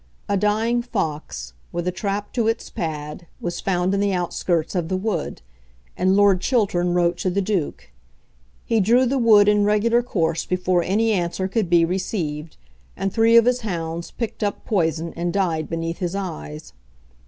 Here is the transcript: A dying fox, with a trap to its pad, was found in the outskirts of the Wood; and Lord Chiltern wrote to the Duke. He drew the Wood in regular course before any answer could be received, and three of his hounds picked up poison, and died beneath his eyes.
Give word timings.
A 0.27 0.35
dying 0.35 0.81
fox, 0.81 1.53
with 1.71 1.87
a 1.87 1.91
trap 1.91 2.33
to 2.33 2.47
its 2.47 2.71
pad, 2.71 3.27
was 3.39 3.59
found 3.59 3.93
in 3.93 3.99
the 3.99 4.13
outskirts 4.15 4.73
of 4.73 4.87
the 4.89 4.97
Wood; 4.97 5.43
and 5.95 6.15
Lord 6.15 6.41
Chiltern 6.41 6.95
wrote 6.95 7.17
to 7.17 7.29
the 7.29 7.39
Duke. 7.39 7.91
He 8.65 8.79
drew 8.79 9.05
the 9.05 9.19
Wood 9.19 9.47
in 9.47 9.63
regular 9.63 10.01
course 10.01 10.43
before 10.43 10.81
any 10.81 11.11
answer 11.11 11.47
could 11.47 11.69
be 11.69 11.85
received, 11.85 12.57
and 12.97 13.13
three 13.13 13.37
of 13.37 13.45
his 13.45 13.61
hounds 13.61 14.09
picked 14.09 14.41
up 14.43 14.65
poison, 14.65 15.13
and 15.15 15.31
died 15.31 15.69
beneath 15.69 15.99
his 15.99 16.15
eyes. 16.15 16.73